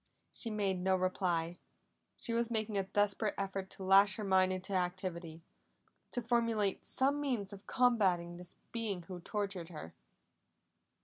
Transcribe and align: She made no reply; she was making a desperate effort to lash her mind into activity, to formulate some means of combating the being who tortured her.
She 0.31 0.49
made 0.49 0.79
no 0.79 0.95
reply; 0.95 1.59
she 2.17 2.33
was 2.33 2.49
making 2.49 2.75
a 2.75 2.81
desperate 2.85 3.35
effort 3.37 3.69
to 3.69 3.83
lash 3.83 4.15
her 4.15 4.23
mind 4.23 4.51
into 4.51 4.73
activity, 4.73 5.43
to 6.09 6.23
formulate 6.23 6.83
some 6.83 7.21
means 7.21 7.53
of 7.53 7.67
combating 7.67 8.37
the 8.37 8.55
being 8.71 9.03
who 9.03 9.19
tortured 9.19 9.69
her. 9.69 9.93